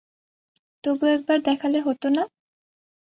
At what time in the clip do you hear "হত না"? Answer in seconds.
1.79-2.23